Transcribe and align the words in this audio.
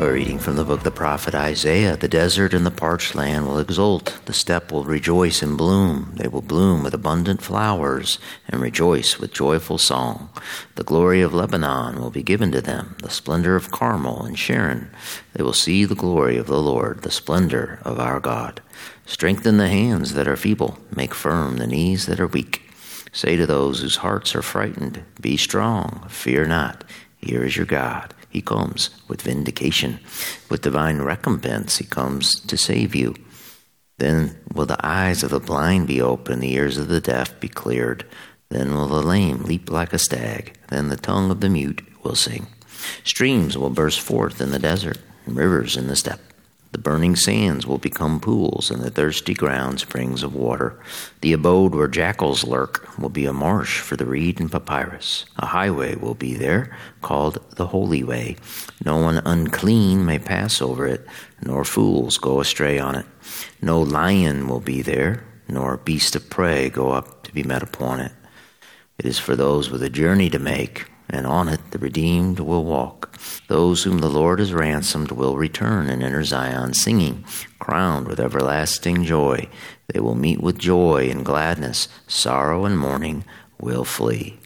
Reading 0.00 0.38
from 0.38 0.56
the 0.56 0.64
book 0.64 0.78
of 0.78 0.84
the 0.84 0.90
prophet 0.90 1.34
Isaiah 1.34 1.94
The 1.94 2.08
desert 2.08 2.54
and 2.54 2.64
the 2.64 2.70
parched 2.70 3.14
land 3.14 3.46
will 3.46 3.58
exult, 3.58 4.18
the 4.24 4.32
steppe 4.32 4.72
will 4.72 4.82
rejoice 4.82 5.42
and 5.42 5.58
bloom. 5.58 6.14
They 6.16 6.26
will 6.26 6.40
bloom 6.40 6.82
with 6.82 6.94
abundant 6.94 7.42
flowers 7.42 8.18
and 8.48 8.62
rejoice 8.62 9.18
with 9.18 9.34
joyful 9.34 9.76
song. 9.76 10.30
The 10.76 10.84
glory 10.84 11.20
of 11.20 11.34
Lebanon 11.34 12.00
will 12.00 12.10
be 12.10 12.22
given 12.22 12.50
to 12.52 12.62
them, 12.62 12.96
the 13.02 13.10
splendor 13.10 13.56
of 13.56 13.70
Carmel 13.70 14.24
and 14.24 14.38
Sharon. 14.38 14.90
They 15.34 15.42
will 15.42 15.52
see 15.52 15.84
the 15.84 15.94
glory 15.94 16.38
of 16.38 16.46
the 16.46 16.60
Lord, 16.60 17.02
the 17.02 17.10
splendor 17.10 17.78
of 17.84 18.00
our 18.00 18.20
God. 18.20 18.62
Strengthen 19.04 19.58
the 19.58 19.68
hands 19.68 20.14
that 20.14 20.26
are 20.26 20.36
feeble, 20.36 20.78
make 20.96 21.14
firm 21.14 21.58
the 21.58 21.66
knees 21.66 22.06
that 22.06 22.20
are 22.20 22.26
weak. 22.26 22.62
Say 23.12 23.36
to 23.36 23.46
those 23.46 23.80
whose 23.80 23.96
hearts 23.96 24.34
are 24.34 24.42
frightened, 24.42 25.04
Be 25.20 25.36
strong, 25.36 26.06
fear 26.08 26.46
not. 26.46 26.84
Here 27.18 27.44
is 27.44 27.56
your 27.56 27.66
God. 27.66 28.14
He 28.30 28.40
comes 28.40 28.90
with 29.08 29.22
vindication. 29.22 30.00
With 30.48 30.62
divine 30.62 31.02
recompense, 31.02 31.76
He 31.78 31.84
comes 31.84 32.40
to 32.40 32.56
save 32.56 32.94
you. 32.94 33.14
Then 33.98 34.38
will 34.54 34.66
the 34.66 34.84
eyes 34.86 35.22
of 35.22 35.30
the 35.30 35.40
blind 35.40 35.86
be 35.86 36.00
opened, 36.00 36.42
the 36.42 36.54
ears 36.54 36.78
of 36.78 36.88
the 36.88 37.00
deaf 37.02 37.38
be 37.38 37.48
cleared. 37.48 38.06
Then 38.48 38.72
will 38.72 38.88
the 38.88 39.02
lame 39.02 39.42
leap 39.42 39.70
like 39.70 39.92
a 39.92 39.98
stag. 39.98 40.56
Then 40.68 40.88
the 40.88 40.96
tongue 40.96 41.30
of 41.30 41.40
the 41.40 41.50
mute 41.50 41.82
will 42.02 42.14
sing. 42.14 42.46
Streams 43.04 43.58
will 43.58 43.70
burst 43.70 44.00
forth 44.00 44.40
in 44.40 44.52
the 44.52 44.58
desert, 44.58 44.98
and 45.26 45.36
rivers 45.36 45.76
in 45.76 45.86
the 45.86 45.96
steppe. 45.96 46.29
The 46.72 46.78
burning 46.78 47.16
sands 47.16 47.66
will 47.66 47.78
become 47.78 48.20
pools, 48.20 48.70
and 48.70 48.80
the 48.80 48.90
thirsty 48.90 49.34
ground 49.34 49.80
springs 49.80 50.22
of 50.22 50.34
water. 50.34 50.78
The 51.20 51.32
abode 51.32 51.74
where 51.74 51.88
jackals 51.88 52.44
lurk 52.44 52.96
will 52.96 53.08
be 53.08 53.26
a 53.26 53.32
marsh 53.32 53.80
for 53.80 53.96
the 53.96 54.06
reed 54.06 54.38
and 54.38 54.50
papyrus. 54.50 55.24
A 55.38 55.46
highway 55.46 55.96
will 55.96 56.14
be 56.14 56.34
there, 56.34 56.76
called 57.02 57.38
the 57.56 57.66
Holy 57.66 58.04
Way. 58.04 58.36
No 58.84 58.98
one 58.98 59.20
unclean 59.24 60.06
may 60.06 60.20
pass 60.20 60.62
over 60.62 60.86
it, 60.86 61.04
nor 61.42 61.64
fools 61.64 62.18
go 62.18 62.40
astray 62.40 62.78
on 62.78 62.94
it. 62.94 63.06
No 63.60 63.80
lion 63.80 64.46
will 64.46 64.60
be 64.60 64.80
there, 64.80 65.24
nor 65.48 65.76
beast 65.78 66.14
of 66.14 66.30
prey 66.30 66.70
go 66.70 66.92
up 66.92 67.24
to 67.24 67.34
be 67.34 67.42
met 67.42 67.64
upon 67.64 67.98
it. 67.98 68.12
It 68.96 69.06
is 69.06 69.18
for 69.18 69.34
those 69.34 69.70
with 69.70 69.82
a 69.82 69.90
journey 69.90 70.30
to 70.30 70.38
make, 70.38 70.86
and 71.10 71.26
on 71.26 71.48
it 71.48 71.60
the 71.70 71.78
redeemed 71.78 72.40
will 72.40 72.64
walk. 72.64 73.18
Those 73.48 73.82
whom 73.82 73.98
the 73.98 74.08
Lord 74.08 74.38
has 74.38 74.52
ransomed 74.52 75.10
will 75.10 75.36
return 75.36 75.88
and 75.88 76.02
enter 76.02 76.24
Zion 76.24 76.72
singing, 76.74 77.24
crowned 77.58 78.08
with 78.08 78.20
everlasting 78.20 79.04
joy. 79.04 79.48
They 79.92 80.00
will 80.00 80.14
meet 80.14 80.40
with 80.40 80.58
joy 80.58 81.10
and 81.10 81.24
gladness, 81.24 81.88
sorrow 82.06 82.64
and 82.64 82.78
mourning 82.78 83.24
will 83.60 83.84
flee. 83.84 84.38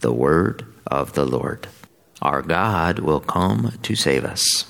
The 0.00 0.12
word 0.12 0.64
of 0.86 1.14
the 1.14 1.24
Lord. 1.24 1.66
Our 2.22 2.42
God 2.42 2.98
will 2.98 3.20
come 3.20 3.78
to 3.82 3.96
save 3.96 4.24
us. 4.24 4.69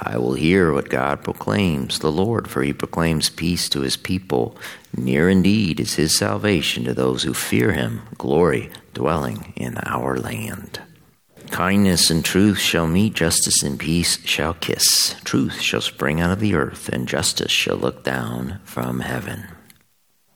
I 0.00 0.18
will 0.18 0.34
hear 0.34 0.72
what 0.72 0.88
God 0.88 1.24
proclaims, 1.24 1.98
the 1.98 2.12
Lord, 2.12 2.48
for 2.48 2.62
he 2.62 2.72
proclaims 2.72 3.30
peace 3.30 3.68
to 3.70 3.80
his 3.80 3.96
people. 3.96 4.56
Near 4.96 5.28
indeed 5.28 5.80
is 5.80 5.94
his 5.94 6.16
salvation 6.16 6.84
to 6.84 6.94
those 6.94 7.22
who 7.22 7.34
fear 7.34 7.72
him, 7.72 8.02
glory 8.18 8.70
dwelling 8.94 9.52
in 9.56 9.78
our 9.78 10.16
land. 10.16 10.80
Kindness 11.50 12.10
and 12.10 12.24
truth 12.24 12.58
shall 12.58 12.86
meet, 12.86 13.14
justice 13.14 13.62
and 13.62 13.78
peace 13.78 14.24
shall 14.26 14.54
kiss. 14.54 15.14
Truth 15.24 15.60
shall 15.60 15.80
spring 15.80 16.20
out 16.20 16.32
of 16.32 16.40
the 16.40 16.54
earth, 16.54 16.88
and 16.88 17.06
justice 17.06 17.52
shall 17.52 17.76
look 17.76 18.04
down 18.04 18.60
from 18.64 19.00
heaven. 19.00 19.44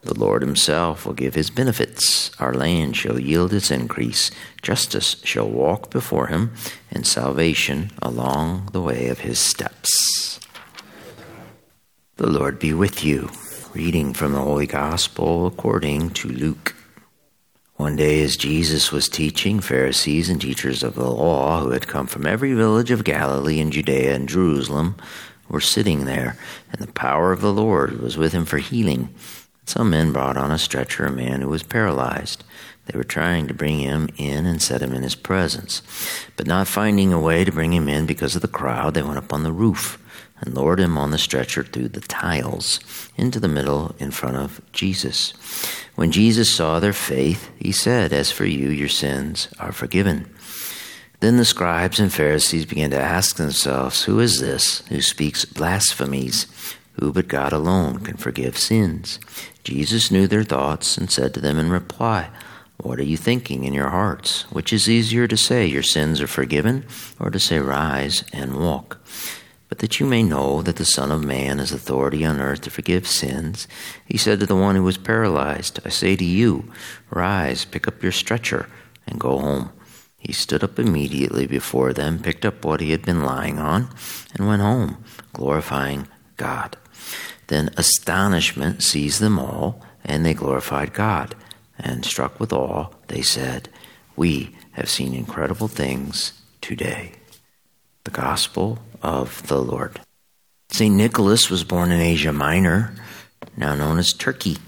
The 0.03 0.19
Lord 0.19 0.43
Himself 0.43 1.05
will 1.05 1.13
give 1.13 1.35
His 1.35 1.51
benefits. 1.51 2.31
Our 2.41 2.55
land 2.55 2.97
shall 2.97 3.21
yield 3.21 3.53
its 3.53 3.71
increase. 3.71 4.31
Justice 4.63 5.17
shall 5.25 5.49
walk 5.49 5.91
before 5.91 6.29
Him, 6.29 6.53
and 6.91 7.07
salvation 7.07 7.91
along 8.01 8.71
the 8.73 8.81
way 8.81 9.09
of 9.09 9.21
His 9.21 9.39
steps. 9.39 10.41
The 12.17 12.31
Lord 12.31 12.59
be 12.59 12.73
with 12.73 13.05
you. 13.05 13.31
Reading 13.75 14.15
from 14.15 14.33
the 14.33 14.41
Holy 14.41 14.67
Gospel 14.67 15.47
according 15.47 16.11
to 16.11 16.29
Luke. 16.29 16.75
One 17.77 17.97
day, 17.97 18.23
as 18.23 18.37
Jesus 18.37 18.93
was 18.93 19.09
teaching, 19.09 19.61
Pharisees 19.61 20.29
and 20.29 20.41
teachers 20.41 20.83
of 20.83 20.97
the 20.97 21.11
law 21.11 21.63
who 21.63 21.71
had 21.71 21.89
come 21.89 22.07
from 22.07 22.27
every 22.27 22.53
village 22.53 22.91
of 22.91 23.05
Galilee 23.05 23.61
and 23.61 23.73
Judea 23.73 24.15
and 24.15 24.29
Jerusalem 24.29 24.97
were 25.49 25.61
sitting 25.61 26.05
there, 26.05 26.37
and 26.73 26.81
the 26.81 26.93
power 26.93 27.33
of 27.33 27.41
the 27.41 27.53
Lord 27.53 28.01
was 28.01 28.19
with 28.19 28.33
him 28.33 28.45
for 28.45 28.59
healing. 28.59 29.15
Some 29.71 29.91
men 29.91 30.13
brought 30.13 30.37
on 30.37 30.51
a 30.51 30.59
stretcher 30.59 31.07
a 31.07 31.13
man 31.13 31.43
who 31.43 31.49
was 31.49 31.63
paralyzed. 31.63 32.43
They 32.87 32.99
were 32.99 33.05
trying 33.05 33.47
to 33.47 33.55
bring 33.55 33.79
him 33.79 34.09
in 34.17 34.45
and 34.45 34.61
set 34.61 34.83
him 34.83 34.93
in 34.93 35.05
his 35.05 35.15
presence. 35.15 35.81
But 36.37 36.49
not 36.49 36.67
finding 36.67 37.13
a 37.13 37.21
way 37.21 37.45
to 37.45 37.53
bring 37.53 37.73
him 37.73 37.89
in 37.89 38.05
because 38.05 38.35
of 38.35 38.43
the 38.43 38.49
crowd, 38.49 38.95
they 38.95 39.03
went 39.05 39.19
up 39.19 39.33
on 39.33 39.45
the 39.45 39.53
roof 39.53 40.03
and 40.41 40.53
lowered 40.57 40.81
him 40.81 40.99
on 40.99 41.13
the 41.13 41.19
stretcher 41.19 41.63
through 41.63 41.91
the 41.91 42.01
tiles 42.01 42.81
into 43.17 43.39
the 43.39 43.47
middle 43.47 43.95
in 44.01 44.11
front 44.11 44.39
of 44.39 44.61
Jesus. 44.73 45.35
When 45.95 46.11
Jesus 46.11 46.53
saw 46.53 46.81
their 46.81 46.93
faith, 46.93 47.49
he 47.57 47.71
said, 47.71 48.13
As 48.13 48.33
for 48.33 48.47
you, 48.47 48.71
your 48.71 48.89
sins 48.89 49.47
are 49.61 49.71
forgiven. 49.71 50.35
Then 51.21 51.37
the 51.37 51.45
scribes 51.45 52.01
and 52.01 52.13
Pharisees 52.13 52.67
began 52.67 52.91
to 52.91 53.01
ask 53.01 53.37
themselves, 53.37 54.03
Who 54.03 54.19
is 54.19 54.41
this 54.41 54.81
who 54.89 55.01
speaks 55.01 55.45
blasphemies? 55.45 56.49
Who 57.01 57.15
but 57.15 57.29
God 57.29 57.55
alone 57.55 58.01
can 58.01 58.19
forgive 58.19 58.59
sins? 58.59 59.19
Jesus 59.65 60.11
knew 60.11 60.27
their 60.27 60.45
thoughts 60.45 60.99
and 60.99 61.11
said 61.11 61.33
to 61.35 61.41
them 61.41 61.59
in 61.59 61.71
reply, 61.71 62.29
What 62.77 62.99
are 62.99 63.05
you 63.05 63.17
thinking 63.17 63.65
in 63.65 63.73
your 63.73 63.89
hearts? 63.89 64.43
Which 64.51 64.71
is 64.71 64.89
easier 64.89 65.27
to 65.27 65.37
say, 65.37 65.65
Your 65.65 65.83
sins 65.83 66.21
are 66.21 66.27
forgiven, 66.27 66.85
or 67.19 67.31
to 67.31 67.41
say, 67.41 67.59
Rise 67.59 68.23
and 68.35 68.57
walk? 68.57 68.99
but 69.71 69.79
that 69.79 70.01
you 70.01 70.05
may 70.05 70.21
know 70.21 70.63
that 70.63 70.77
the 70.77 70.85
Son 70.85 71.13
of 71.13 71.25
Man 71.25 71.59
has 71.59 71.71
authority 71.71 72.25
on 72.25 72.41
earth 72.41 72.63
to 72.63 72.71
forgive 72.71 73.07
sins, 73.07 73.69
he 74.05 74.19
said 74.19 74.41
to 74.41 74.47
the 74.47 74.57
one 74.57 74.75
who 74.75 74.83
was 74.83 74.99
paralyzed, 74.99 75.79
I 75.85 75.91
say 75.91 76.17
to 76.17 76.25
you, 76.25 76.73
rise, 77.09 77.65
pick 77.65 77.87
up 77.87 78.03
your 78.03 78.11
stretcher, 78.11 78.69
and 79.07 79.21
go 79.21 79.39
home. 79.39 79.71
He 80.19 80.33
stood 80.33 80.65
up 80.65 80.81
immediately 80.81 81.47
before 81.47 81.93
them, 81.93 82.19
picked 82.19 82.45
up 82.45 82.65
what 82.65 82.81
he 82.81 82.91
had 82.91 83.03
been 83.03 83.23
lying 83.23 83.61
on, 83.61 83.89
and 84.35 84.49
went 84.49 84.61
home, 84.61 85.05
glorifying 85.33 86.09
God. 86.37 86.77
Then 87.49 87.71
astonishment 87.77 88.83
seized 88.83 89.21
them 89.21 89.39
all, 89.39 89.85
and 90.05 90.25
they 90.25 90.35
glorified 90.35 90.93
God. 90.93 91.35
And 91.79 92.05
struck 92.05 92.39
with 92.39 92.53
awe, 92.53 92.89
they 93.09 93.23
said, 93.23 93.69
We 94.17 94.55
have 94.73 94.89
seen 94.89 95.15
incredible 95.15 95.69
things 95.69 96.41
today. 96.61 97.13
The 98.05 98.11
Gospel 98.11 98.79
of 99.03 99.47
the 99.47 99.61
Lord. 99.61 100.01
St. 100.71 100.95
Nicholas 100.95 101.51
was 101.51 101.65
born 101.65 101.91
in 101.91 102.01
Asia 102.01 102.33
Minor, 102.33 102.95
now 103.57 103.75
known 103.75 103.99
as 103.99 104.13
Turkey. 104.13 104.59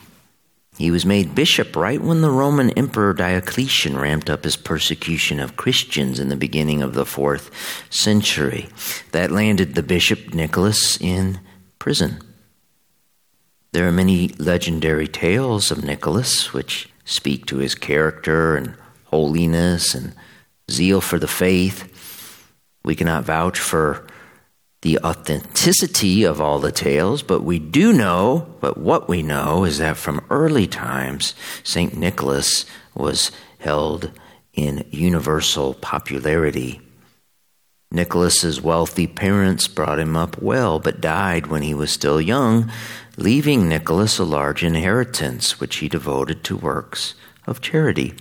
He 0.78 0.91
was 0.91 1.06
made 1.06 1.34
bishop 1.34 1.76
right 1.76 2.00
when 2.00 2.22
the 2.22 2.31
Roman 2.31 2.70
Emperor 2.70 3.12
Diocletian 3.12 3.97
ramped 3.97 4.28
up 4.28 4.44
his 4.44 4.56
persecution 4.56 5.38
of 5.38 5.56
Christians 5.56 6.19
in 6.19 6.28
the 6.28 6.37
beginning 6.37 6.82
of 6.82 6.94
the 6.94 7.06
fourth 7.06 7.50
century. 7.91 8.69
That 9.12 9.31
landed 9.31 9.75
the 9.75 9.82
bishop 9.82 10.34
Nicholas 10.34 11.00
in 11.00 11.41
prison. 11.82 12.16
There 13.72 13.88
are 13.88 13.93
many 13.93 14.28
legendary 14.38 15.09
tales 15.09 15.72
of 15.72 15.82
Nicholas 15.82 16.53
which 16.53 16.88
speak 17.04 17.44
to 17.47 17.56
his 17.56 17.75
character 17.75 18.55
and 18.55 18.76
holiness 19.06 19.93
and 19.93 20.14
zeal 20.70 21.00
for 21.00 21.19
the 21.19 21.26
faith. 21.26 21.90
We 22.84 22.94
cannot 22.94 23.25
vouch 23.25 23.58
for 23.58 24.06
the 24.82 25.00
authenticity 25.00 26.23
of 26.23 26.40
all 26.40 26.61
the 26.61 26.70
tales, 26.70 27.20
but 27.25 27.43
we 27.43 27.58
do 27.58 27.93
know, 27.93 28.46
but 28.61 28.78
what 28.78 29.08
we 29.08 29.20
know 29.25 29.64
is 29.64 29.78
that 29.78 29.96
from 29.96 30.25
early 30.31 30.69
times, 30.69 31.35
St. 31.64 31.96
Nicholas 31.96 32.64
was 32.94 33.32
held 33.58 34.12
in 34.55 34.87
universal 34.93 35.75
popularity. 35.75 36.81
Nicholas's 37.92 38.58
wealthy 38.58 39.06
parents 39.06 39.68
brought 39.68 39.98
him 39.98 40.16
up 40.16 40.40
well, 40.40 40.78
but 40.78 41.02
died 41.02 41.48
when 41.48 41.60
he 41.60 41.74
was 41.74 41.90
still 41.90 42.20
young, 42.20 42.72
leaving 43.18 43.68
Nicholas 43.68 44.18
a 44.18 44.24
large 44.24 44.64
inheritance, 44.64 45.60
which 45.60 45.76
he 45.76 45.90
devoted 45.90 46.42
to 46.44 46.56
works 46.56 47.14
of 47.46 47.60
charity. 47.60 48.14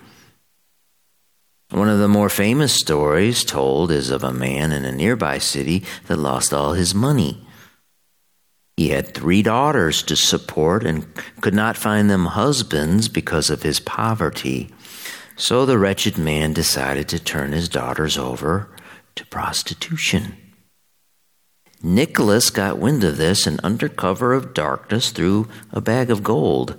One 1.69 1.87
of 1.87 1.99
the 1.99 2.09
more 2.09 2.27
famous 2.27 2.73
stories 2.73 3.45
told 3.45 3.91
is 3.91 4.09
of 4.09 4.25
a 4.25 4.33
man 4.33 4.73
in 4.73 4.83
a 4.83 4.91
nearby 4.91 5.37
city 5.37 5.83
that 6.07 6.17
lost 6.17 6.53
all 6.53 6.73
his 6.73 6.93
money. 6.93 7.47
He 8.75 8.89
had 8.89 9.13
three 9.13 9.41
daughters 9.41 10.03
to 10.03 10.17
support 10.17 10.83
and 10.85 11.07
could 11.39 11.53
not 11.53 11.77
find 11.77 12.09
them 12.09 12.25
husbands 12.25 13.07
because 13.07 13.49
of 13.49 13.63
his 13.63 13.79
poverty. 13.79 14.69
So 15.37 15.65
the 15.65 15.77
wretched 15.77 16.17
man 16.17 16.51
decided 16.51 17.07
to 17.09 17.19
turn 17.19 17.53
his 17.53 17.69
daughters 17.69 18.17
over 18.17 18.69
to 19.15 19.25
prostitution. 19.25 20.37
Nicholas 21.83 22.49
got 22.49 22.77
wind 22.77 23.03
of 23.03 23.17
this 23.17 23.47
and, 23.47 23.59
under 23.63 23.89
cover 23.89 24.33
of 24.33 24.53
darkness, 24.53 25.09
threw 25.09 25.47
a 25.71 25.81
bag 25.81 26.11
of 26.11 26.23
gold 26.23 26.77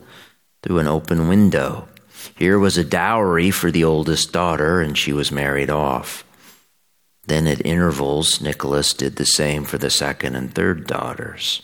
through 0.63 0.79
an 0.79 0.87
open 0.87 1.29
window. 1.29 1.89
Here 2.37 2.59
was 2.59 2.79
a 2.79 2.85
dowry 2.85 3.51
for 3.51 3.71
the 3.71 3.85
oldest 3.85 4.33
daughter, 4.33 4.81
and 4.81 4.97
she 4.97 5.13
was 5.13 5.33
married 5.33 5.71
off. 5.71 6.25
Then, 7.27 7.47
at 7.47 7.65
intervals, 7.67 8.41
Nicholas 8.41 8.95
did 8.95 9.17
the 9.17 9.27
same 9.27 9.65
for 9.65 9.79
the 9.79 9.91
second 9.91 10.37
and 10.37 10.55
third 10.55 10.87
daughters. 10.87 11.63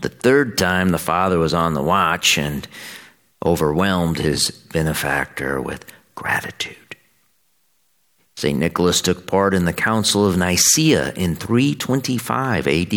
The 0.00 0.08
third 0.08 0.58
time, 0.58 0.90
the 0.90 0.98
father 0.98 1.38
was 1.38 1.54
on 1.54 1.74
the 1.74 1.82
watch 1.82 2.38
and 2.38 2.66
overwhelmed 3.44 4.18
his 4.18 4.50
benefactor 4.50 5.60
with 5.60 5.84
gratitude. 6.14 6.83
St. 8.36 8.58
Nicholas 8.58 9.00
took 9.00 9.26
part 9.28 9.54
in 9.54 9.64
the 9.64 9.72
Council 9.72 10.26
of 10.26 10.36
Nicaea 10.36 11.12
in 11.14 11.36
325 11.36 12.66
AD. 12.66 12.90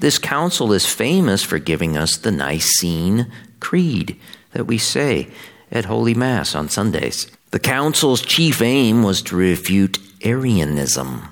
This 0.00 0.18
council 0.18 0.74
is 0.74 0.84
famous 0.84 1.42
for 1.42 1.58
giving 1.58 1.96
us 1.96 2.18
the 2.18 2.30
Nicene 2.30 3.32
Creed 3.60 4.20
that 4.52 4.66
we 4.66 4.76
say 4.76 5.28
at 5.72 5.86
Holy 5.86 6.12
Mass 6.12 6.54
on 6.54 6.68
Sundays. 6.68 7.26
The 7.50 7.58
council's 7.58 8.20
chief 8.20 8.60
aim 8.60 9.02
was 9.02 9.22
to 9.22 9.36
refute 9.36 9.98
Arianism, 10.22 11.28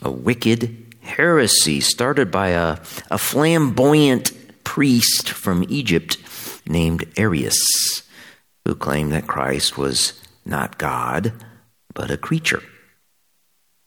a 0.00 0.10
wicked 0.10 0.94
heresy 1.00 1.80
started 1.80 2.30
by 2.30 2.48
a, 2.48 2.78
a 3.10 3.18
flamboyant 3.18 4.32
priest 4.64 5.28
from 5.28 5.66
Egypt 5.68 6.16
named 6.66 7.04
Arius, 7.16 8.02
who 8.64 8.74
claimed 8.74 9.12
that 9.12 9.26
Christ 9.26 9.76
was 9.76 10.20
not 10.46 10.78
God, 10.78 11.32
but 11.94 12.10
a 12.10 12.16
creature. 12.16 12.62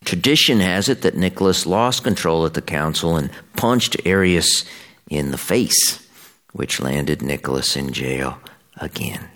Tradition 0.09 0.59
has 0.59 0.89
it 0.89 1.03
that 1.03 1.15
Nicholas 1.15 1.67
lost 1.67 2.03
control 2.03 2.43
at 2.43 2.55
the 2.55 2.63
council 2.63 3.15
and 3.15 3.29
punched 3.55 3.95
Arius 4.05 4.65
in 5.07 5.29
the 5.29 5.37
face, 5.37 6.03
which 6.51 6.81
landed 6.81 7.21
Nicholas 7.21 7.77
in 7.77 7.93
jail 7.93 8.39
again. 8.77 9.29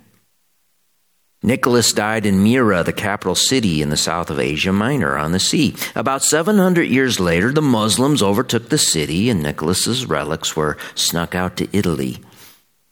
Nicholas 1.43 1.93
died 1.93 2.25
in 2.25 2.43
Myra, 2.43 2.81
the 2.81 2.91
capital 2.91 3.35
city 3.35 3.83
in 3.83 3.91
the 3.91 3.95
south 3.95 4.31
of 4.31 4.39
Asia 4.39 4.73
Minor 4.73 5.15
on 5.15 5.31
the 5.31 5.39
sea. 5.39 5.75
About 5.93 6.23
700 6.23 6.89
years 6.89 7.19
later, 7.19 7.51
the 7.51 7.61
Muslims 7.61 8.23
overtook 8.23 8.69
the 8.69 8.79
city 8.79 9.29
and 9.29 9.43
Nicholas's 9.43 10.07
relics 10.07 10.55
were 10.55 10.79
snuck 10.95 11.35
out 11.35 11.55
to 11.57 11.69
Italy. 11.71 12.17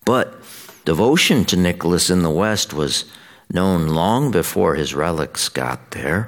But 0.05 0.39
devotion 0.85 1.45
to 1.45 1.57
Nicholas 1.57 2.11
in 2.11 2.21
the 2.21 2.29
West 2.29 2.75
was 2.75 3.05
known 3.51 3.87
long 3.87 4.29
before 4.29 4.75
his 4.75 4.93
relics 4.93 5.49
got 5.49 5.89
there. 5.89 6.27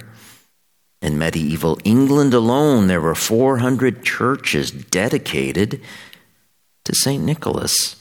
In 1.03 1.17
medieval 1.17 1.77
England 1.83 2.33
alone, 2.33 2.87
there 2.87 3.01
were 3.01 3.13
400 3.13 4.05
churches 4.05 4.71
dedicated 4.71 5.81
to 6.85 6.95
St. 6.95 7.21
Nicholas. 7.21 7.97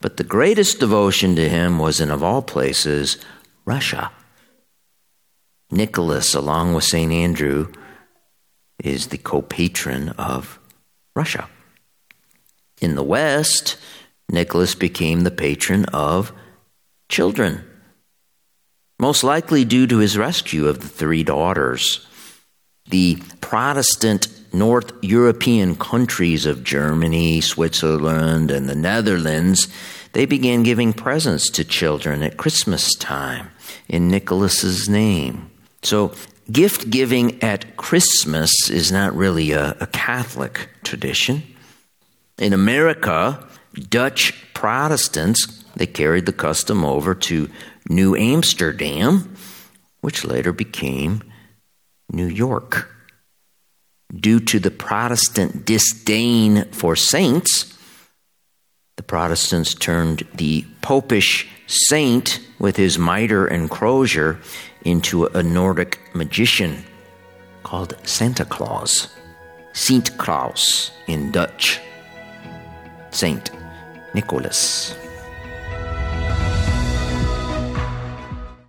But 0.00 0.16
the 0.16 0.24
greatest 0.24 0.80
devotion 0.80 1.36
to 1.36 1.50
him 1.50 1.78
was 1.78 2.00
in, 2.00 2.10
of 2.10 2.22
all 2.22 2.40
places, 2.40 3.18
Russia. 3.66 4.10
Nicholas, 5.70 6.34
along 6.34 6.72
with 6.72 6.84
St. 6.84 7.12
Andrew, 7.12 7.70
is 8.82 9.08
the 9.08 9.18
co 9.18 9.42
patron 9.42 10.08
of 10.10 10.58
Russia. 11.14 11.46
In 12.80 12.94
the 12.94 13.02
West, 13.02 13.76
Nicholas 14.30 14.74
became 14.74 15.20
the 15.20 15.30
patron 15.30 15.84
of 15.92 16.32
children, 17.10 17.64
most 18.98 19.22
likely 19.22 19.66
due 19.66 19.86
to 19.86 19.98
his 19.98 20.16
rescue 20.16 20.68
of 20.68 20.80
the 20.80 20.88
three 20.88 21.22
daughters. 21.22 22.06
The 22.90 23.16
Protestant 23.40 24.28
North 24.52 24.92
European 25.02 25.76
countries 25.76 26.44
of 26.46 26.64
Germany, 26.64 27.40
Switzerland, 27.40 28.50
and 28.50 28.68
the 28.68 28.74
Netherlands, 28.74 29.68
they 30.12 30.26
began 30.26 30.62
giving 30.62 30.92
presents 30.92 31.48
to 31.50 31.64
children 31.64 32.22
at 32.22 32.36
Christmas 32.36 32.92
time 32.96 33.50
in 33.88 34.08
Nicholas's 34.08 34.88
name. 34.88 35.50
So, 35.82 36.12
gift 36.50 36.90
giving 36.90 37.42
at 37.42 37.76
Christmas 37.76 38.50
is 38.68 38.90
not 38.90 39.14
really 39.14 39.52
a, 39.52 39.76
a 39.80 39.86
Catholic 39.86 40.68
tradition. 40.82 41.42
In 42.38 42.52
America, 42.52 43.46
Dutch 43.88 44.34
Protestants 44.52 45.60
they 45.76 45.86
carried 45.86 46.26
the 46.26 46.32
custom 46.32 46.84
over 46.84 47.14
to 47.14 47.48
New 47.88 48.16
Amsterdam, 48.16 49.34
which 50.00 50.24
later 50.24 50.52
became 50.52 51.22
New 52.12 52.26
York. 52.26 52.88
Due 54.14 54.40
to 54.40 54.58
the 54.58 54.70
Protestant 54.70 55.64
disdain 55.64 56.64
for 56.72 56.96
saints, 56.96 57.76
the 58.96 59.02
Protestants 59.02 59.74
turned 59.74 60.26
the 60.34 60.64
popish 60.82 61.48
saint 61.66 62.40
with 62.58 62.76
his 62.76 62.98
mitre 62.98 63.46
and 63.46 63.70
crozier 63.70 64.38
into 64.84 65.26
a 65.26 65.42
Nordic 65.42 66.00
magician 66.14 66.84
called 67.62 67.96
Santa 68.02 68.44
Claus, 68.44 69.08
Sint 69.72 70.16
Klaus 70.18 70.90
in 71.06 71.30
Dutch, 71.30 71.80
Saint 73.10 73.50
Nicholas. 74.14 74.94